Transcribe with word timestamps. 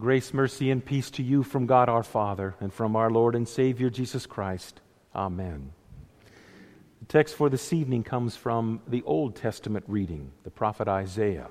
Grace, 0.00 0.34
mercy, 0.34 0.72
and 0.72 0.84
peace 0.84 1.08
to 1.08 1.22
you 1.22 1.44
from 1.44 1.66
God 1.66 1.88
our 1.88 2.02
Father 2.02 2.56
and 2.60 2.72
from 2.72 2.96
our 2.96 3.10
Lord 3.10 3.36
and 3.36 3.46
Savior 3.46 3.88
Jesus 3.90 4.26
Christ. 4.26 4.80
Amen. 5.14 5.70
The 6.98 7.06
text 7.06 7.36
for 7.36 7.48
this 7.48 7.72
evening 7.72 8.02
comes 8.02 8.34
from 8.34 8.80
the 8.88 9.04
Old 9.04 9.36
Testament 9.36 9.84
reading, 9.86 10.32
the 10.42 10.50
prophet 10.50 10.88
Isaiah. 10.88 11.46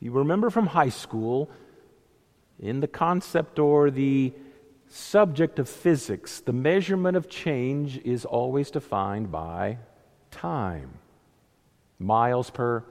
You 0.00 0.10
remember 0.10 0.50
from 0.50 0.66
high 0.66 0.88
school, 0.88 1.48
in 2.58 2.80
the 2.80 2.88
concept 2.88 3.60
or 3.60 3.92
the 3.92 4.32
subject 4.88 5.60
of 5.60 5.68
physics, 5.68 6.40
the 6.40 6.52
measurement 6.52 7.16
of 7.16 7.28
change 7.28 7.98
is 7.98 8.24
always 8.24 8.72
defined 8.72 9.30
by 9.30 9.78
time 10.32 10.94
miles 12.00 12.50
per 12.50 12.82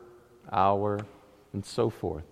hour 0.50 1.06
and 1.54 1.66
so 1.66 1.90
forth. 1.90 2.24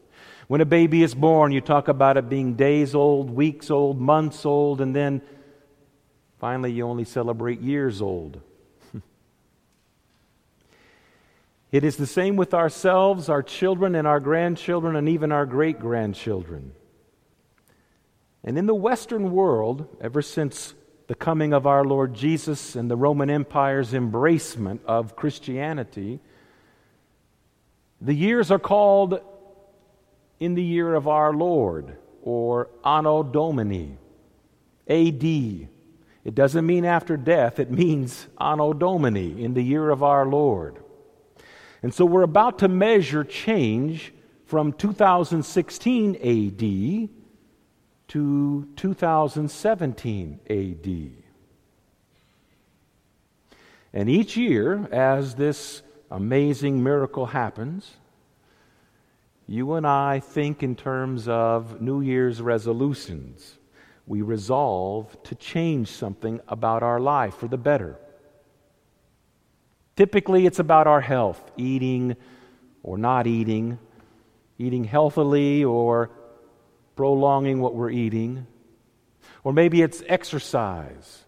When 0.48 0.62
a 0.62 0.66
baby 0.66 1.04
is 1.04 1.14
born, 1.14 1.52
you 1.52 1.62
talk 1.62 1.88
about 1.88 2.18
it 2.18 2.30
being 2.30 2.54
days 2.54 2.96
old, 2.96 3.30
weeks 3.30 3.70
old, 3.70 4.00
months 4.00 4.46
old, 4.46 4.80
and 4.80 4.96
then 4.96 5.22
finally 6.40 6.72
you 6.72 6.88
only 6.88 7.04
celebrate 7.04 7.60
years 7.60 8.02
old. 8.02 8.40
it 11.72 11.84
is 11.84 11.98
the 11.98 12.08
same 12.08 12.38
with 12.38 12.54
ourselves, 12.54 13.28
our 13.28 13.44
children, 13.44 13.94
and 13.94 14.08
our 14.08 14.22
grandchildren, 14.22 14.96
and 14.96 15.10
even 15.10 15.34
our 15.34 15.46
great 15.46 15.80
grandchildren. 15.80 16.72
And 18.44 18.58
in 18.58 18.66
the 18.66 18.76
Western 18.76 19.32
world, 19.32 19.98
ever 20.00 20.22
since 20.22 20.74
the 21.08 21.16
coming 21.16 21.52
of 21.52 21.68
our 21.68 21.84
Lord 21.84 22.14
Jesus 22.14 22.76
and 22.76 22.90
the 22.90 22.96
Roman 22.96 23.30
Empire's 23.30 23.92
embracement 23.92 24.80
of 24.86 25.18
Christianity, 25.18 26.22
the 28.02 28.14
years 28.14 28.52
are 28.52 28.60
called 28.60 29.20
in 30.40 30.54
the 30.54 30.64
year 30.64 30.94
of 30.94 31.08
our 31.08 31.34
Lord 31.34 31.98
or 32.22 32.70
Anno 32.86 33.24
Domini, 33.24 33.98
AD. 34.88 35.24
It 35.24 36.36
doesn't 36.36 36.66
mean 36.66 36.86
after 36.86 37.18
death, 37.18 37.60
it 37.60 37.72
means 37.72 38.28
Anno 38.40 38.74
Domini, 38.74 39.44
in 39.44 39.54
the 39.54 39.62
year 39.62 39.90
of 39.90 40.04
our 40.04 40.26
Lord. 40.26 40.78
And 41.82 41.94
so 41.94 42.06
we're 42.06 42.24
about 42.24 42.60
to 42.60 42.68
measure 42.68 43.24
change 43.24 44.14
from 44.46 44.74
2016 44.74 46.16
AD 46.16 47.10
to 48.10 48.68
2017 48.76 50.40
AD. 50.50 51.24
And 53.94 54.10
each 54.10 54.38
year, 54.38 54.88
as 54.92 55.36
this 55.36 55.82
amazing 56.10 56.84
miracle 56.84 57.28
happens, 57.28 57.96
you 59.48 59.74
and 59.74 59.88
I 59.88 60.20
think 60.20 60.62
in 60.62 60.76
terms 60.76 61.28
of 61.28 61.82
New 61.82 62.02
Year's 62.02 62.42
resolutions. 62.42 63.58
We 64.06 64.22
resolve 64.22 65.22
to 65.24 65.36
change 65.36 65.90
something 65.90 66.40
about 66.48 66.84
our 66.84 67.00
life 67.00 67.36
for 67.36 67.48
the 67.48 67.58
better. 67.58 67.98
Typically, 69.96 70.46
it's 70.46 70.60
about 70.60 70.88
our 70.88 71.02
health, 71.02 71.52
eating 71.58 72.16
or 72.84 72.98
not 72.98 73.28
eating, 73.28 73.80
eating 74.58 74.84
healthily 74.86 75.64
or 75.64 76.10
prolonging 76.96 77.60
what 77.60 77.76
we're 77.76 77.90
eating. 77.90 78.48
Or 79.44 79.54
maybe 79.54 79.82
it's 79.82 80.04
exercise 80.08 81.26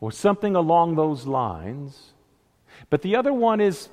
or 0.00 0.12
something 0.12 0.56
along 0.56 0.96
those 0.96 1.26
lines. 1.26 2.11
But 2.92 3.00
the 3.00 3.16
other 3.16 3.32
one 3.32 3.62
is 3.62 3.88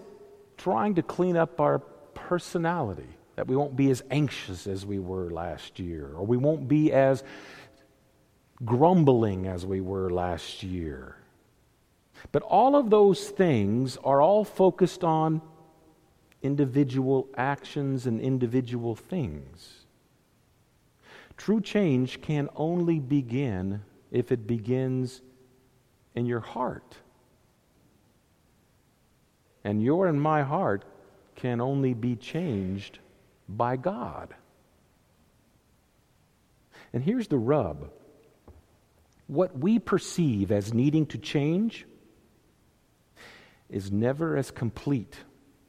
trying 0.57 0.95
to 0.95 1.01
clean 1.01 1.37
up 1.37 1.61
our 1.61 1.79
personality, 1.79 3.07
that 3.37 3.47
we 3.47 3.55
won't 3.55 3.77
be 3.77 3.89
as 3.91 4.03
anxious 4.11 4.67
as 4.67 4.85
we 4.85 4.99
were 4.99 5.29
last 5.29 5.79
year, 5.79 6.11
or 6.13 6.25
we 6.25 6.35
won't 6.35 6.67
be 6.67 6.91
as 6.91 7.23
grumbling 8.65 9.47
as 9.47 9.65
we 9.65 9.79
were 9.79 10.09
last 10.09 10.63
year. 10.63 11.15
But 12.33 12.43
all 12.43 12.75
of 12.75 12.89
those 12.89 13.29
things 13.29 13.95
are 14.03 14.21
all 14.21 14.43
focused 14.43 15.05
on 15.05 15.41
individual 16.41 17.29
actions 17.37 18.05
and 18.05 18.19
individual 18.19 18.95
things. 18.95 19.85
True 21.37 21.61
change 21.61 22.19
can 22.19 22.49
only 22.53 22.99
begin 22.99 23.81
if 24.11 24.33
it 24.33 24.45
begins 24.45 25.21
in 26.15 26.25
your 26.25 26.41
heart. 26.41 26.97
And 29.63 29.81
your 29.83 30.07
and 30.07 30.21
my 30.21 30.43
heart 30.43 30.85
can 31.35 31.61
only 31.61 31.93
be 31.93 32.15
changed 32.15 32.99
by 33.47 33.75
God. 33.77 34.33
And 36.93 37.03
here's 37.03 37.27
the 37.27 37.37
rub 37.37 37.91
what 39.27 39.57
we 39.57 39.77
perceive 39.77 40.51
as 40.51 40.73
needing 40.73 41.05
to 41.05 41.19
change 41.19 41.85
is 43.69 43.91
never 43.91 44.35
as 44.35 44.49
complete 44.49 45.17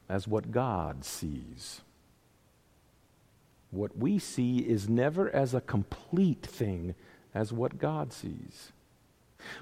as 0.09 0.27
what 0.27 0.51
God 0.51 1.05
sees. 1.05 1.83
What 3.71 3.97
we 3.97 4.19
see 4.19 4.59
is 4.59 4.89
never 4.89 5.31
as 5.31 5.53
a 5.53 5.61
complete 5.61 6.45
thing 6.45 6.95
as 7.35 7.53
what 7.53 7.79
God 7.79 8.13
sees. 8.15 8.73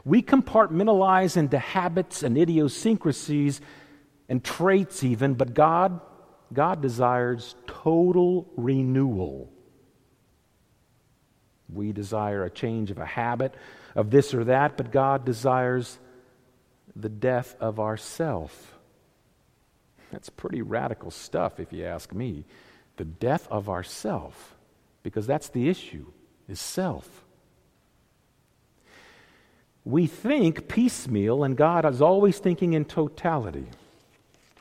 We 0.04 0.22
compartmentalize 0.22 1.36
into 1.36 1.58
habits 1.58 2.22
and 2.22 2.38
idiosyncrasies 2.38 3.60
and 4.28 4.44
traits 4.44 5.02
even, 5.02 5.34
but 5.34 5.54
God, 5.54 6.00
God 6.52 6.82
desires 6.82 7.54
total 7.66 8.46
renewal. 8.56 9.50
We 11.72 11.92
desire 11.92 12.44
a 12.44 12.50
change 12.50 12.90
of 12.90 12.98
a 12.98 13.06
habit, 13.06 13.54
of 13.94 14.10
this 14.10 14.34
or 14.34 14.44
that, 14.44 14.76
but 14.76 14.90
God 14.90 15.24
desires 15.24 15.98
the 16.94 17.08
death 17.08 17.56
of 17.60 17.78
ourself. 17.78 18.74
That's 20.10 20.30
pretty 20.30 20.62
radical 20.62 21.10
stuff, 21.10 21.60
if 21.60 21.72
you 21.72 21.84
ask 21.84 22.12
me. 22.12 22.44
The 22.96 23.04
death 23.04 23.46
of 23.50 23.68
ourself, 23.68 24.56
because 25.02 25.26
that's 25.26 25.48
the 25.50 25.68
issue, 25.68 26.06
is 26.48 26.58
self. 26.58 27.24
We 29.84 30.06
think 30.06 30.68
piecemeal, 30.68 31.44
and 31.44 31.56
God 31.56 31.84
is 31.84 32.02
always 32.02 32.38
thinking 32.38 32.72
in 32.72 32.84
totality. 32.84 33.66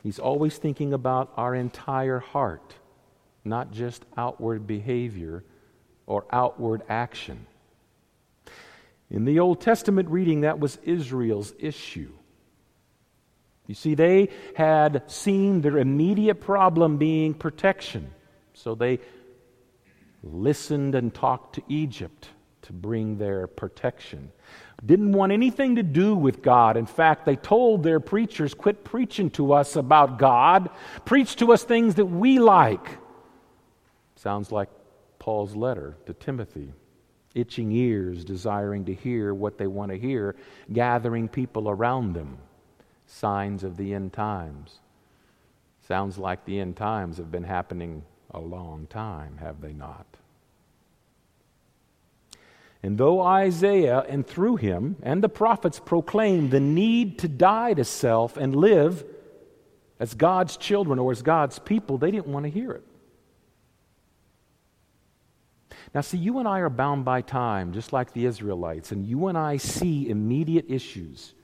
He's 0.08 0.18
always 0.18 0.56
thinking 0.56 0.94
about 0.94 1.34
our 1.36 1.54
entire 1.54 2.18
heart, 2.18 2.74
not 3.44 3.72
just 3.72 4.06
outward 4.16 4.66
behavior 4.66 5.44
or 6.06 6.24
outward 6.32 6.80
action. 6.88 7.46
In 9.10 9.26
the 9.26 9.40
Old 9.40 9.60
Testament 9.60 10.08
reading, 10.08 10.40
that 10.40 10.60
was 10.60 10.78
Israel's 10.82 11.52
issue. 11.58 12.10
You 13.66 13.74
see, 13.74 13.94
they 13.94 14.30
had 14.56 15.02
seen 15.10 15.60
their 15.60 15.76
immediate 15.76 16.40
problem 16.40 16.96
being 16.96 17.34
protection. 17.34 18.10
So 18.54 18.74
they 18.74 19.00
listened 20.22 20.94
and 20.94 21.12
talked 21.12 21.56
to 21.56 21.62
Egypt 21.68 22.30
to 22.62 22.72
bring 22.72 23.18
their 23.18 23.46
protection 23.46 24.32
didn't 24.84 25.12
want 25.12 25.32
anything 25.32 25.76
to 25.76 25.82
do 25.82 26.14
with 26.14 26.42
God. 26.42 26.76
In 26.76 26.86
fact, 26.86 27.26
they 27.26 27.36
told 27.36 27.82
their 27.82 28.00
preachers, 28.00 28.54
quit 28.54 28.84
preaching 28.84 29.30
to 29.30 29.52
us 29.52 29.76
about 29.76 30.18
God, 30.18 30.70
preach 31.04 31.36
to 31.36 31.52
us 31.52 31.64
things 31.64 31.96
that 31.96 32.06
we 32.06 32.38
like. 32.38 32.98
Sounds 34.14 34.52
like 34.52 34.68
Paul's 35.18 35.56
letter 35.56 35.96
to 36.06 36.14
Timothy. 36.14 36.72
Itching 37.34 37.72
ears, 37.72 38.24
desiring 38.24 38.84
to 38.86 38.94
hear 38.94 39.34
what 39.34 39.58
they 39.58 39.66
want 39.66 39.90
to 39.90 39.98
hear, 39.98 40.36
gathering 40.72 41.28
people 41.28 41.68
around 41.68 42.14
them. 42.14 42.38
Signs 43.06 43.64
of 43.64 43.76
the 43.76 43.94
end 43.94 44.12
times. 44.12 44.80
Sounds 45.86 46.18
like 46.18 46.44
the 46.44 46.60
end 46.60 46.76
times 46.76 47.16
have 47.16 47.30
been 47.30 47.44
happening 47.44 48.02
a 48.30 48.40
long 48.40 48.86
time, 48.88 49.38
have 49.38 49.60
they 49.60 49.72
not? 49.72 50.06
And 52.82 52.96
though 52.96 53.20
Isaiah 53.20 54.04
and 54.08 54.26
through 54.26 54.56
him 54.56 54.96
and 55.02 55.22
the 55.22 55.28
prophets 55.28 55.80
proclaim 55.80 56.50
the 56.50 56.60
need 56.60 57.18
to 57.20 57.28
die 57.28 57.74
to 57.74 57.84
self 57.84 58.36
and 58.36 58.54
live 58.54 59.04
as 59.98 60.14
God's 60.14 60.56
children 60.56 60.98
or 60.98 61.10
as 61.10 61.22
God's 61.22 61.58
people, 61.58 61.98
they 61.98 62.10
didn't 62.10 62.28
want 62.28 62.44
to 62.44 62.50
hear 62.50 62.70
it. 62.72 62.84
Now, 65.94 66.02
see, 66.02 66.18
you 66.18 66.38
and 66.38 66.46
I 66.46 66.60
are 66.60 66.70
bound 66.70 67.04
by 67.04 67.22
time, 67.22 67.72
just 67.72 67.92
like 67.92 68.12
the 68.12 68.26
Israelites, 68.26 68.92
and 68.92 69.06
you 69.06 69.28
and 69.28 69.38
I 69.38 69.56
see 69.56 70.08
immediate 70.08 70.66
issues. 70.68 71.34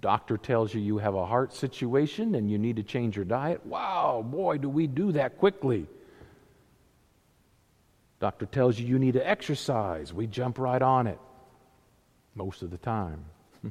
Doctor 0.00 0.36
tells 0.36 0.74
you 0.74 0.80
you 0.80 0.98
have 0.98 1.14
a 1.14 1.24
heart 1.24 1.52
situation 1.52 2.34
and 2.34 2.50
you 2.50 2.58
need 2.58 2.76
to 2.76 2.82
change 2.82 3.16
your 3.16 3.24
diet. 3.24 3.64
Wow, 3.64 4.24
boy, 4.28 4.58
do 4.58 4.68
we 4.68 4.86
do 4.86 5.12
that 5.12 5.38
quickly. 5.38 5.86
Doctor 8.24 8.46
tells 8.46 8.78
you 8.78 8.86
you 8.86 8.98
need 8.98 9.12
to 9.12 9.28
exercise. 9.28 10.10
We 10.10 10.26
jump 10.26 10.58
right 10.58 10.80
on 10.80 11.06
it 11.06 11.18
most 12.34 12.62
of 12.62 12.70
the 12.70 12.78
time. 12.78 13.22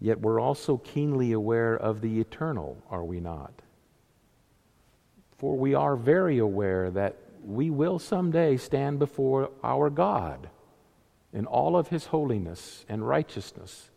Yet 0.00 0.18
we're 0.18 0.40
also 0.40 0.76
keenly 0.76 1.30
aware 1.30 1.76
of 1.76 2.00
the 2.00 2.18
eternal, 2.18 2.76
are 2.90 3.04
we 3.04 3.20
not? 3.20 3.52
For 5.38 5.56
we 5.56 5.74
are 5.74 5.94
very 5.94 6.38
aware 6.38 6.90
that 6.90 7.18
we 7.44 7.70
will 7.70 8.00
someday 8.00 8.56
stand 8.56 8.98
before 8.98 9.52
our 9.62 9.88
God 9.88 10.50
in 11.32 11.46
all 11.46 11.76
of 11.76 11.86
his 11.86 12.06
holiness 12.06 12.84
and 12.88 13.06
righteousness. 13.06 13.90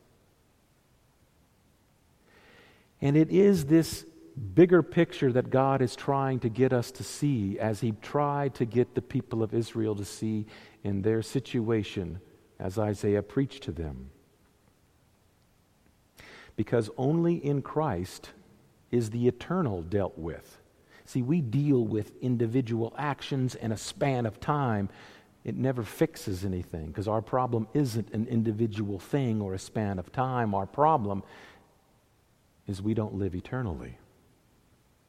And 3.02 3.18
it 3.18 3.32
is 3.32 3.66
this 3.66 4.06
bigger 4.38 4.82
picture 4.82 5.32
that 5.32 5.50
God 5.50 5.82
is 5.82 5.96
trying 5.96 6.40
to 6.40 6.50
get 6.50 6.74
us 6.74 6.92
to 6.92 7.04
see 7.04 7.60
as 7.60 7.80
he 7.80 7.94
tried 8.02 8.56
to 8.56 8.66
get 8.66 8.96
the 8.96 9.02
people 9.02 9.44
of 9.44 9.54
Israel 9.54 9.96
to 9.96 10.06
see 10.06 10.48
in 10.84 11.02
their 11.02 11.22
situation 11.22 12.20
as 12.60 12.80
Isaiah 12.80 13.22
preached 13.22 13.64
to 13.64 13.72
them. 13.72 14.10
Because 16.56 16.90
only 16.98 17.36
in 17.36 17.62
Christ 17.62 18.32
is 18.92 19.10
the 19.10 19.28
eternal 19.28 19.82
dealt 19.82 20.18
with. 20.18 20.60
See, 21.06 21.22
we 21.22 21.42
deal 21.42 21.86
with 21.86 22.14
individual 22.22 22.94
actions 22.98 23.56
in 23.56 23.72
a 23.72 23.78
span 23.78 24.26
of 24.26 24.40
time. 24.40 24.90
It 25.44 25.56
never 25.56 25.84
fixes 25.84 26.46
anything 26.46 26.88
because 26.88 27.08
our 27.08 27.22
problem 27.22 27.68
isn't 27.74 28.14
an 28.14 28.28
individual 28.28 29.00
thing 29.00 29.42
or 29.42 29.54
a 29.54 29.60
span 29.60 30.00
of 30.00 30.12
time. 30.12 30.56
Our 30.56 30.66
problem 30.66 31.24
is 32.68 32.82
we 32.82 32.94
don't 32.94 33.16
live 33.16 33.36
eternally. 33.36 33.98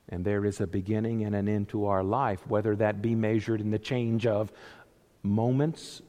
And 0.08 0.24
there 0.24 0.44
is 0.44 0.60
a 0.60 0.66
beginning 0.66 1.24
and 1.24 1.34
an 1.34 1.48
end 1.48 1.68
to 1.70 1.86
our 1.86 2.04
life, 2.04 2.46
whether 2.46 2.76
that 2.76 3.00
be 3.00 3.14
measured 3.14 3.60
in 3.60 3.70
the 3.70 3.78
change 3.78 4.26
of 4.26 4.52
moments, 5.22 6.02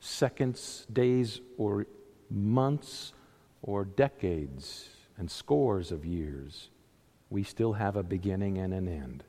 seconds, 0.00 0.86
days, 0.92 1.40
or 1.56 1.86
months, 2.30 3.12
or 3.62 3.84
decades 3.84 4.88
and 5.16 5.30
scores 5.30 5.92
of 5.92 6.04
years. 6.04 6.70
We 7.30 7.42
still 7.42 7.74
have 7.74 7.96
a 7.96 8.02
beginning 8.02 8.58
and 8.58 8.72
an 8.72 8.88
end. 8.88 9.24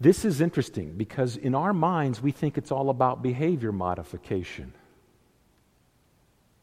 This 0.00 0.24
is 0.24 0.40
interesting 0.40 0.94
because 0.96 1.36
in 1.36 1.54
our 1.54 1.74
minds 1.74 2.22
we 2.22 2.32
think 2.32 2.56
it's 2.56 2.72
all 2.72 2.88
about 2.88 3.22
behavior 3.22 3.70
modification. 3.70 4.72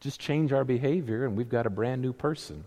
Just 0.00 0.20
change 0.20 0.52
our 0.52 0.64
behavior 0.64 1.24
and 1.24 1.36
we've 1.36 1.48
got 1.48 1.66
a 1.66 1.70
brand 1.70 2.02
new 2.02 2.12
person. 2.12 2.64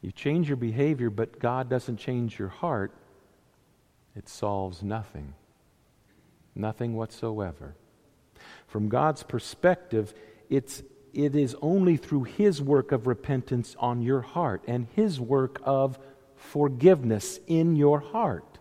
You 0.00 0.12
change 0.12 0.48
your 0.48 0.56
behavior, 0.56 1.10
but 1.10 1.38
God 1.38 1.68
doesn't 1.68 1.98
change 1.98 2.38
your 2.38 2.48
heart, 2.48 2.92
it 4.16 4.28
solves 4.28 4.82
nothing. 4.82 5.34
Nothing 6.54 6.96
whatsoever. 6.96 7.74
From 8.66 8.88
God's 8.88 9.22
perspective, 9.22 10.14
it's, 10.48 10.82
it 11.12 11.34
is 11.34 11.54
only 11.60 11.96
through 11.96 12.24
His 12.24 12.62
work 12.62 12.92
of 12.92 13.06
repentance 13.06 13.76
on 13.78 14.00
your 14.00 14.22
heart 14.22 14.62
and 14.66 14.86
His 14.94 15.20
work 15.20 15.60
of 15.64 15.98
forgiveness 16.34 17.38
in 17.46 17.76
your 17.76 18.00
heart. 18.00 18.58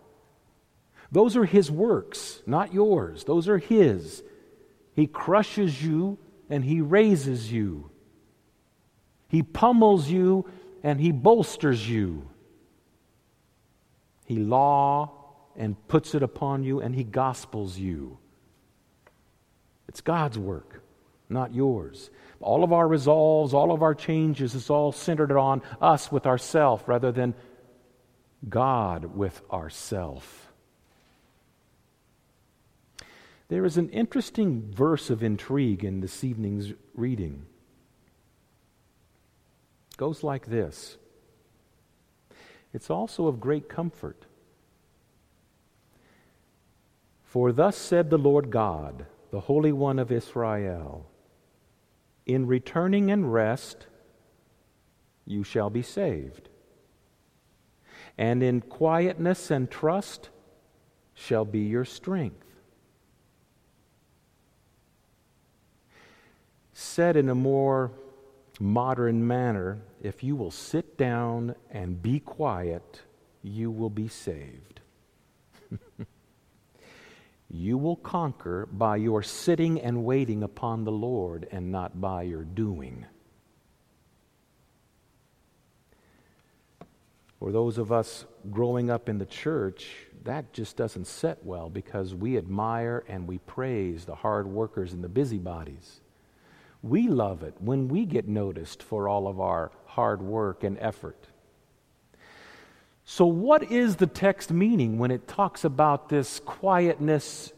Those 1.12 1.38
are 1.38 1.46
His 1.46 1.72
works, 1.72 2.42
not 2.46 2.74
yours. 2.74 3.24
Those 3.24 3.48
are 3.48 3.57
His. 3.57 4.22
He 4.94 5.07
crushes 5.07 5.81
you 5.81 6.18
and 6.50 6.63
he 6.63 6.81
raises 6.81 7.51
you. 7.51 7.90
He 9.28 9.44
pummels 9.44 10.10
you 10.10 10.50
and 10.84 11.00
he 11.00 11.12
bolsters 11.12 11.88
you. 11.88 12.30
He 14.25 14.38
law 14.38 15.12
and 15.56 15.75
puts 15.88 16.16
it 16.16 16.24
upon 16.24 16.63
you 16.63 16.80
and 16.80 16.96
he 16.96 17.04
gospels 17.04 17.78
you. 17.78 18.18
It's 19.88 20.01
God's 20.01 20.38
work, 20.38 20.84
not 21.30 21.54
yours. 21.54 22.10
All 22.42 22.63
of 22.63 22.72
our 22.72 22.88
resolves, 22.88 23.54
all 23.54 23.72
of 23.72 23.84
our 23.84 23.96
changes 23.96 24.56
is 24.56 24.69
all 24.69 24.92
centered 24.92 25.31
on 25.31 25.62
us 25.81 26.12
with 26.12 26.25
ourself 26.25 26.88
rather 26.88 27.12
than 27.12 27.34
God 28.48 29.16
with 29.16 29.42
ourself. 29.51 30.49
There 33.50 33.66
is 33.66 33.78
an 33.78 33.90
interesting 33.90 34.72
verse 34.72 35.10
of 35.10 35.24
intrigue 35.24 35.84
in 35.84 36.01
this 36.01 36.24
evening's 36.24 36.72
reading. 36.94 37.48
It 39.92 39.98
goes 39.98 40.24
like 40.24 40.46
this 40.46 40.98
It's 42.74 42.90
also 42.90 43.28
of 43.28 43.40
great 43.40 43.68
comfort. 43.68 44.25
For 47.24 47.51
thus 47.51 47.75
said 47.75 48.10
the 48.10 48.18
Lord 48.18 48.50
God, 48.50 49.06
the 49.30 49.42
Holy 49.42 49.72
One 49.72 50.00
of 50.00 50.12
Israel 50.12 51.07
In 52.25 52.46
returning 52.46 53.10
and 53.10 53.34
rest, 53.34 53.88
you 55.25 55.44
shall 55.44 55.72
be 55.72 55.81
saved. 55.81 56.50
And 58.16 58.44
in 58.44 58.62
quietness 58.62 59.50
and 59.50 59.72
trust 59.72 60.30
shall 61.16 61.46
be 61.46 61.62
your 61.62 61.86
strength. 61.86 62.49
Said 66.81 67.17
in 67.17 67.27
a 67.27 67.35
more 67.35 67.91
modern 68.57 69.27
manner, 69.27 69.79
if 70.01 70.23
you 70.23 70.37
will 70.37 70.49
sit 70.49 70.97
down 70.97 71.53
and 71.69 72.01
be 72.01 72.21
quiet, 72.21 73.01
you 73.43 73.69
will 73.69 73.89
be 73.89 74.07
saved. 74.07 74.79
you 77.49 77.77
will 77.77 77.97
conquer 77.97 78.65
by 78.71 78.95
your 78.95 79.21
sitting 79.21 79.81
and 79.81 80.05
waiting 80.05 80.41
upon 80.41 80.85
the 80.85 80.91
Lord 80.91 81.49
and 81.51 81.69
not 81.69 81.99
by 81.99 82.21
your 82.21 82.45
doing. 82.45 83.05
For 87.39 87.51
those 87.51 87.77
of 87.77 87.91
us 87.91 88.23
growing 88.49 88.89
up 88.89 89.09
in 89.09 89.17
the 89.17 89.25
church, 89.25 90.07
that 90.23 90.53
just 90.53 90.77
doesn't 90.77 91.07
set 91.07 91.43
well 91.43 91.69
because 91.69 92.15
we 92.15 92.37
admire 92.37 93.03
and 93.09 93.27
we 93.27 93.39
praise 93.39 94.05
the 94.05 94.15
hard 94.15 94.47
workers 94.47 94.93
and 94.93 95.03
the 95.03 95.09
busybodies. 95.09 95.99
We 96.81 97.07
love 97.07 97.43
it 97.43 97.55
when 97.59 97.87
we 97.89 98.05
get 98.05 98.27
noticed 98.27 98.81
for 98.81 99.09
all 99.09 99.27
of 99.27 99.39
our 99.39 99.71
hard 99.85 100.21
work 100.21 100.63
and 100.63 100.77
effort. 100.79 101.27
So, 103.03 103.25
what 103.25 103.71
is 103.71 103.95
the 103.95 104.07
text 104.07 104.51
meaning 104.51 104.99
when 104.99 105.11
it 105.11 105.27
talks 105.27 105.63
about 105.65 106.09
this 106.09 106.39
quietness 106.39 107.51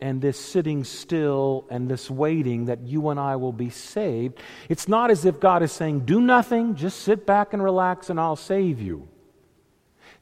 and 0.00 0.20
this 0.20 0.38
sitting 0.38 0.84
still 0.84 1.64
and 1.70 1.88
this 1.88 2.10
waiting 2.10 2.66
that 2.66 2.82
you 2.82 3.08
and 3.08 3.18
I 3.18 3.36
will 3.36 3.52
be 3.52 3.70
saved? 3.70 4.40
It's 4.68 4.88
not 4.88 5.10
as 5.10 5.24
if 5.24 5.40
God 5.40 5.62
is 5.62 5.72
saying, 5.72 6.00
Do 6.00 6.20
nothing, 6.20 6.74
just 6.74 7.00
sit 7.00 7.24
back 7.24 7.52
and 7.54 7.62
relax, 7.62 8.10
and 8.10 8.20
I'll 8.20 8.36
save 8.36 8.82
you. 8.82 9.08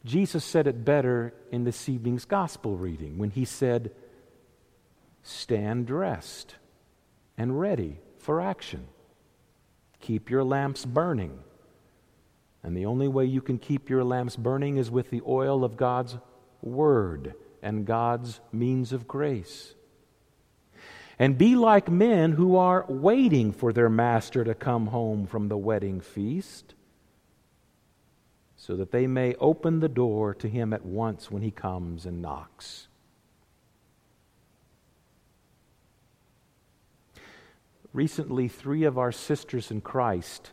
Jesus 0.04 0.44
said 0.44 0.66
it 0.66 0.84
better 0.84 1.32
in 1.50 1.64
this 1.64 1.88
evening's 1.88 2.26
gospel 2.26 2.76
reading 2.76 3.16
when 3.16 3.30
he 3.30 3.46
said, 3.46 3.90
Stand 5.23 5.87
dressed 5.87 6.56
and 7.38 7.58
ready 7.58 8.00
for 8.25 8.40
action. 8.40 8.87
Keep 10.00 10.31
your 10.31 10.43
lamps 10.43 10.85
burning. 10.85 11.38
And 12.62 12.76
the 12.76 12.87
only 12.87 13.09
way 13.09 13.26
you 13.26 13.43
can 13.43 13.59
keep 13.59 13.90
your 13.90 14.02
lamps 14.02 14.37
burning 14.37 14.78
is 14.78 14.90
with 14.90 15.11
the 15.11 15.23
oil 15.26 15.64
of 15.64 15.76
God's 15.76 16.16
Word 16.62 17.35
and 17.62 17.87
God's 17.87 18.40
means 18.50 18.93
of 18.93 19.07
grace. 19.07 19.75
And 21.19 21.38
be 21.38 21.54
like 21.54 21.90
men 21.90 22.33
who 22.33 22.57
are 22.57 22.87
waiting 22.88 23.52
for 23.52 23.73
their 23.73 23.90
master 23.90 24.43
to 24.45 24.54
come 24.54 24.87
home 24.87 25.26
from 25.26 25.49
the 25.49 25.57
wedding 25.59 26.00
feast, 26.00 26.75
so 28.57 28.76
that 28.76 28.90
they 28.90 29.07
may 29.07 29.35
open 29.35 29.81
the 29.81 29.88
door 29.88 30.35
to 30.35 30.49
him 30.49 30.73
at 30.73 30.85
once 30.85 31.31
when 31.31 31.43
he 31.43 31.50
comes 31.50 32.07
and 32.07 32.23
knocks. 32.23 32.88
Recently, 37.94 38.48
three 38.48 38.84
of 38.84 38.98
our 38.98 39.12
sisters 39.12 39.70
in 39.70 39.80
Christ 39.80 40.50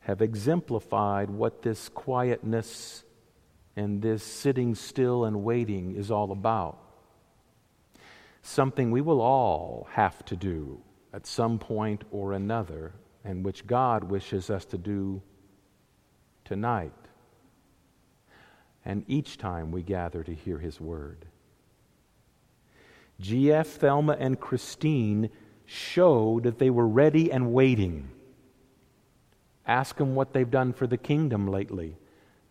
have 0.00 0.20
exemplified 0.20 1.30
what 1.30 1.62
this 1.62 1.88
quietness 1.88 3.04
and 3.76 4.02
this 4.02 4.24
sitting 4.24 4.74
still 4.74 5.24
and 5.24 5.44
waiting 5.44 5.94
is 5.94 6.10
all 6.10 6.32
about. 6.32 6.78
Something 8.42 8.90
we 8.90 9.02
will 9.02 9.20
all 9.20 9.86
have 9.92 10.24
to 10.24 10.34
do 10.34 10.80
at 11.12 11.26
some 11.26 11.60
point 11.60 12.02
or 12.10 12.32
another, 12.32 12.94
and 13.24 13.44
which 13.44 13.66
God 13.66 14.02
wishes 14.02 14.50
us 14.50 14.64
to 14.64 14.78
do 14.78 15.22
tonight 16.44 16.92
and 18.84 19.04
each 19.08 19.38
time 19.38 19.70
we 19.70 19.82
gather 19.82 20.22
to 20.24 20.34
hear 20.34 20.58
His 20.58 20.80
word. 20.80 21.26
G.F., 23.20 23.66
Thelma, 23.66 24.16
and 24.18 24.40
Christine 24.40 25.30
showed 25.72 26.42
that 26.42 26.58
they 26.58 26.68
were 26.68 26.88
ready 26.88 27.30
and 27.30 27.52
waiting. 27.52 28.08
Ask 29.64 29.96
them 29.96 30.16
what 30.16 30.32
they've 30.32 30.50
done 30.50 30.72
for 30.72 30.88
the 30.88 30.98
kingdom 30.98 31.46
lately. 31.46 31.96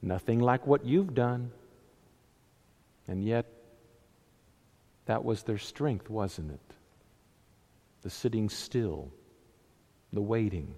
Nothing 0.02 0.40
like 0.40 0.66
what 0.66 0.86
you've 0.86 1.14
done. 1.14 1.52
And 3.10 3.22
yet, 3.22 3.46
that 5.06 5.26
was 5.26 5.44
their 5.44 5.58
strength, 5.58 6.10
wasn't 6.10 6.52
it? 6.52 6.74
The 8.04 8.10
sitting 8.10 8.48
still, 8.48 9.12
the 10.14 10.22
waiting. 10.22 10.76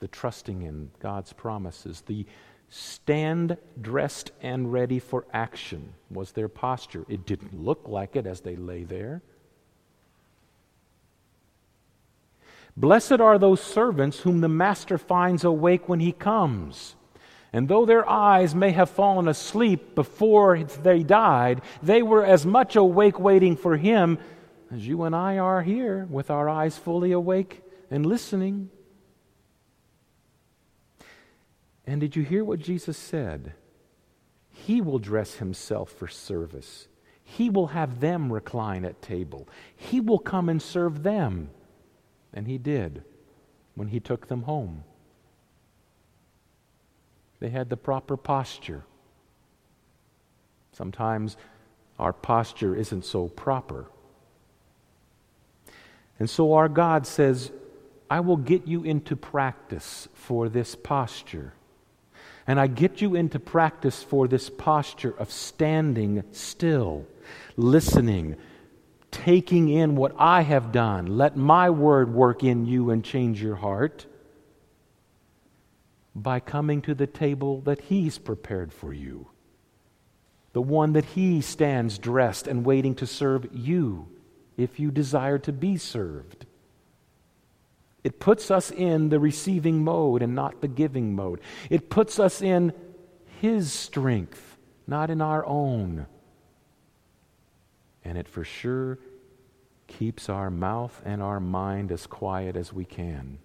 the 0.00 0.08
trusting 0.08 0.62
in 0.62 0.90
God's 0.98 1.32
promises, 1.32 2.02
the 2.06 2.26
stand 2.68 3.56
dressed 3.80 4.32
and 4.42 4.72
ready 4.72 4.98
for 4.98 5.26
action 5.32 5.92
was 6.10 6.32
their 6.32 6.48
posture. 6.48 7.04
It 7.08 7.26
didn't 7.26 7.62
look 7.62 7.86
like 7.86 8.16
it 8.16 8.26
as 8.26 8.40
they 8.40 8.56
lay 8.56 8.84
there. 8.84 9.22
Blessed 12.76 13.20
are 13.20 13.38
those 13.38 13.60
servants 13.60 14.20
whom 14.20 14.40
the 14.40 14.48
master 14.48 14.98
finds 14.98 15.44
awake 15.44 15.88
when 15.88 16.00
he 16.00 16.12
comes. 16.12 16.96
And 17.52 17.68
though 17.68 17.84
their 17.84 18.08
eyes 18.08 18.54
may 18.54 18.70
have 18.70 18.90
fallen 18.90 19.26
asleep 19.26 19.94
before 19.94 20.62
they 20.62 21.02
died, 21.02 21.62
they 21.82 22.02
were 22.02 22.24
as 22.24 22.46
much 22.46 22.76
awake 22.76 23.18
waiting 23.18 23.56
for 23.56 23.76
him 23.76 24.18
as 24.70 24.86
you 24.86 25.02
and 25.02 25.16
I 25.16 25.38
are 25.38 25.62
here 25.62 26.06
with 26.08 26.30
our 26.30 26.48
eyes 26.48 26.78
fully 26.78 27.10
awake 27.10 27.62
and 27.90 28.06
listening. 28.06 28.70
And 31.86 32.00
did 32.00 32.14
you 32.14 32.22
hear 32.22 32.44
what 32.44 32.60
Jesus 32.60 32.96
said? 32.96 33.54
He 34.48 34.80
will 34.80 35.00
dress 35.00 35.34
himself 35.34 35.90
for 35.90 36.06
service. 36.06 36.86
He 37.24 37.50
will 37.50 37.68
have 37.68 37.98
them 37.98 38.32
recline 38.32 38.84
at 38.84 39.02
table. 39.02 39.48
He 39.74 40.00
will 40.00 40.18
come 40.20 40.48
and 40.48 40.62
serve 40.62 41.02
them. 41.02 41.50
And 42.32 42.46
he 42.46 42.58
did 42.58 43.02
when 43.74 43.88
he 43.88 44.00
took 44.00 44.28
them 44.28 44.42
home. 44.42 44.84
They 47.40 47.48
had 47.48 47.70
the 47.70 47.76
proper 47.76 48.16
posture. 48.16 48.84
Sometimes 50.72 51.36
our 51.98 52.12
posture 52.12 52.74
isn't 52.76 53.04
so 53.04 53.28
proper. 53.28 53.86
And 56.18 56.28
so 56.28 56.52
our 56.52 56.68
God 56.68 57.06
says, 57.06 57.50
I 58.10 58.20
will 58.20 58.36
get 58.36 58.66
you 58.66 58.82
into 58.82 59.16
practice 59.16 60.08
for 60.14 60.48
this 60.48 60.74
posture. 60.74 61.54
And 62.46 62.58
I 62.58 62.66
get 62.66 63.00
you 63.00 63.14
into 63.14 63.38
practice 63.38 64.02
for 64.02 64.28
this 64.28 64.50
posture 64.50 65.14
of 65.18 65.30
standing 65.30 66.24
still, 66.32 67.06
listening, 67.56 68.36
taking 69.10 69.68
in 69.68 69.96
what 69.96 70.14
I 70.18 70.42
have 70.42 70.72
done. 70.72 71.06
Let 71.06 71.36
my 71.36 71.70
word 71.70 72.12
work 72.12 72.42
in 72.42 72.66
you 72.66 72.90
and 72.90 73.04
change 73.04 73.42
your 73.42 73.56
heart 73.56 74.06
by 76.14 76.40
coming 76.40 76.82
to 76.82 76.94
the 76.94 77.06
table 77.06 77.60
that 77.62 77.80
He's 77.82 78.18
prepared 78.18 78.72
for 78.72 78.92
you, 78.92 79.28
the 80.52 80.62
one 80.62 80.92
that 80.92 81.04
He 81.04 81.40
stands 81.40 81.98
dressed 81.98 82.46
and 82.46 82.64
waiting 82.64 82.94
to 82.96 83.06
serve 83.06 83.48
you 83.52 84.08
if 84.56 84.80
you 84.80 84.90
desire 84.90 85.38
to 85.38 85.52
be 85.52 85.76
served. 85.76 86.46
It 88.02 88.18
puts 88.18 88.50
us 88.50 88.70
in 88.70 89.10
the 89.10 89.20
receiving 89.20 89.84
mode 89.84 90.22
and 90.22 90.34
not 90.34 90.60
the 90.60 90.68
giving 90.68 91.14
mode. 91.14 91.40
It 91.68 91.90
puts 91.90 92.18
us 92.18 92.40
in 92.40 92.72
His 93.40 93.72
strength, 93.72 94.56
not 94.86 95.10
in 95.10 95.20
our 95.20 95.44
own. 95.44 96.06
And 98.10 98.18
it 98.18 98.26
for 98.26 98.42
sure 98.42 98.98
keeps 99.86 100.28
our 100.28 100.50
mouth 100.50 101.00
and 101.04 101.22
our 101.22 101.38
mind 101.38 101.92
as 101.92 102.08
quiet 102.08 102.56
as 102.56 102.72
we 102.72 102.84
can. 102.84 103.38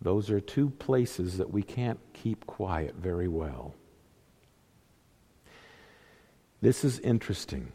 Those 0.00 0.30
are 0.30 0.40
two 0.40 0.70
places 0.70 1.36
that 1.36 1.50
we 1.50 1.62
can't 1.62 2.00
keep 2.14 2.46
quiet 2.46 2.94
very 2.94 3.28
well. 3.28 3.74
This 6.62 6.82
is 6.82 6.98
interesting. 7.00 7.72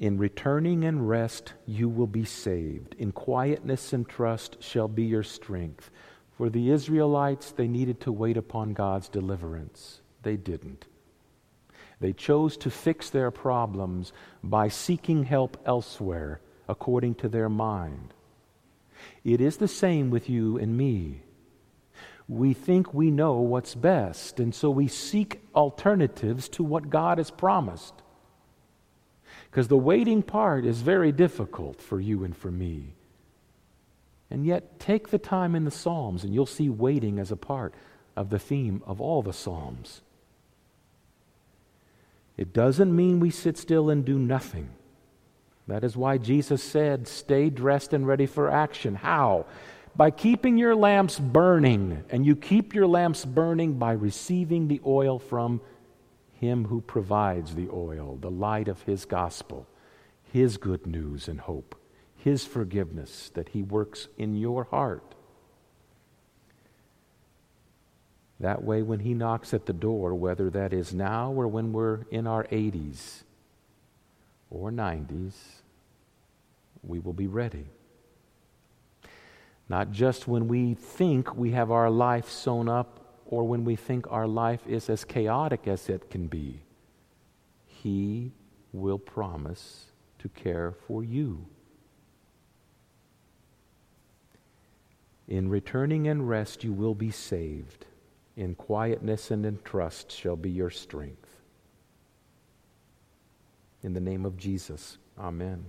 In 0.00 0.18
returning 0.18 0.82
and 0.82 1.08
rest, 1.08 1.52
you 1.66 1.88
will 1.88 2.08
be 2.08 2.24
saved. 2.24 2.96
In 2.98 3.12
quietness 3.12 3.92
and 3.92 4.08
trust 4.08 4.60
shall 4.60 4.88
be 4.88 5.04
your 5.04 5.22
strength. 5.22 5.88
For 6.36 6.50
the 6.50 6.70
Israelites, 6.70 7.52
they 7.52 7.68
needed 7.68 8.00
to 8.00 8.10
wait 8.10 8.36
upon 8.36 8.72
God's 8.72 9.08
deliverance. 9.08 10.00
They 10.24 10.36
didn't. 10.36 10.86
They 12.00 12.12
chose 12.12 12.56
to 12.58 12.70
fix 12.70 13.10
their 13.10 13.30
problems 13.30 14.12
by 14.42 14.68
seeking 14.68 15.24
help 15.24 15.60
elsewhere 15.66 16.40
according 16.68 17.16
to 17.16 17.28
their 17.28 17.48
mind. 17.48 18.14
It 19.24 19.40
is 19.40 19.56
the 19.56 19.68
same 19.68 20.10
with 20.10 20.28
you 20.28 20.58
and 20.58 20.76
me. 20.76 21.22
We 22.28 22.52
think 22.52 22.92
we 22.92 23.10
know 23.10 23.40
what's 23.40 23.74
best, 23.74 24.38
and 24.38 24.54
so 24.54 24.70
we 24.70 24.86
seek 24.86 25.40
alternatives 25.54 26.48
to 26.50 26.62
what 26.62 26.90
God 26.90 27.18
has 27.18 27.30
promised. 27.30 27.94
Because 29.50 29.68
the 29.68 29.78
waiting 29.78 30.22
part 30.22 30.66
is 30.66 30.82
very 30.82 31.10
difficult 31.10 31.80
for 31.80 31.98
you 31.98 32.24
and 32.24 32.36
for 32.36 32.50
me. 32.50 32.94
And 34.30 34.44
yet, 34.44 34.78
take 34.78 35.08
the 35.08 35.18
time 35.18 35.54
in 35.54 35.64
the 35.64 35.70
Psalms, 35.70 36.22
and 36.22 36.34
you'll 36.34 36.44
see 36.44 36.68
waiting 36.68 37.18
as 37.18 37.32
a 37.32 37.36
part 37.36 37.72
of 38.14 38.28
the 38.28 38.38
theme 38.38 38.82
of 38.86 39.00
all 39.00 39.22
the 39.22 39.32
Psalms. 39.32 40.02
It 42.38 42.52
doesn't 42.52 42.94
mean 42.94 43.18
we 43.18 43.30
sit 43.30 43.58
still 43.58 43.90
and 43.90 44.04
do 44.04 44.16
nothing. 44.16 44.70
That 45.66 45.84
is 45.84 45.96
why 45.96 46.16
Jesus 46.16 46.62
said, 46.62 47.08
Stay 47.08 47.50
dressed 47.50 47.92
and 47.92 48.06
ready 48.06 48.26
for 48.26 48.48
action. 48.48 48.94
How? 48.94 49.44
By 49.96 50.12
keeping 50.12 50.56
your 50.56 50.76
lamps 50.76 51.18
burning. 51.18 52.04
And 52.10 52.24
you 52.24 52.36
keep 52.36 52.74
your 52.74 52.86
lamps 52.86 53.24
burning 53.24 53.74
by 53.74 53.92
receiving 53.92 54.68
the 54.68 54.80
oil 54.86 55.18
from 55.18 55.60
Him 56.32 56.64
who 56.64 56.80
provides 56.80 57.56
the 57.56 57.68
oil, 57.70 58.16
the 58.20 58.30
light 58.30 58.68
of 58.68 58.82
His 58.82 59.04
gospel, 59.04 59.66
His 60.22 60.56
good 60.56 60.86
news 60.86 61.26
and 61.26 61.40
hope, 61.40 61.74
His 62.16 62.46
forgiveness 62.46 63.30
that 63.34 63.48
He 63.48 63.62
works 63.64 64.06
in 64.16 64.36
your 64.36 64.64
heart. 64.64 65.16
That 68.40 68.62
way, 68.62 68.82
when 68.82 69.00
He 69.00 69.14
knocks 69.14 69.52
at 69.52 69.66
the 69.66 69.72
door, 69.72 70.14
whether 70.14 70.50
that 70.50 70.72
is 70.72 70.94
now 70.94 71.32
or 71.32 71.48
when 71.48 71.72
we're 71.72 72.02
in 72.10 72.26
our 72.26 72.44
80s 72.44 73.22
or 74.50 74.70
90s, 74.70 75.32
we 76.82 77.00
will 77.00 77.12
be 77.12 77.26
ready. 77.26 77.66
Not 79.68 79.90
just 79.90 80.26
when 80.26 80.48
we 80.48 80.74
think 80.74 81.34
we 81.36 81.50
have 81.50 81.70
our 81.70 81.90
life 81.90 82.30
sewn 82.30 82.68
up 82.68 83.00
or 83.26 83.44
when 83.44 83.64
we 83.64 83.76
think 83.76 84.06
our 84.10 84.26
life 84.26 84.66
is 84.66 84.88
as 84.88 85.04
chaotic 85.04 85.68
as 85.68 85.88
it 85.88 86.10
can 86.10 86.26
be. 86.26 86.60
He 87.66 88.32
will 88.72 88.98
promise 88.98 89.86
to 90.20 90.28
care 90.28 90.74
for 90.86 91.04
you. 91.04 91.46
In 95.26 95.50
returning 95.50 96.08
and 96.08 96.26
rest, 96.26 96.64
you 96.64 96.72
will 96.72 96.94
be 96.94 97.10
saved. 97.10 97.84
In 98.38 98.54
quietness 98.54 99.30
and 99.30 99.44
in 99.44 99.58
trust 99.64 100.10
shall 100.10 100.36
be 100.36 100.48
your 100.48 100.70
strength. 100.70 101.28
In 103.82 103.92
the 103.92 104.00
name 104.00 104.24
of 104.24 104.38
Jesus, 104.38 104.96
amen. 105.18 105.66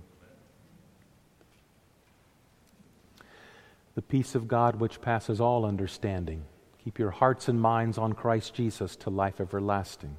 the 4.00 4.02
peace 4.02 4.34
of 4.34 4.48
God 4.48 4.76
which 4.76 5.02
passes 5.02 5.42
all 5.42 5.66
understanding. 5.66 6.42
Keep 6.82 6.98
your 6.98 7.10
hearts 7.10 7.48
and 7.48 7.60
minds 7.60 7.98
on 7.98 8.14
Christ 8.14 8.54
Jesus 8.54 8.96
to 8.96 9.10
life 9.10 9.42
everlasting. 9.42 10.16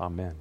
Amen. 0.00 0.34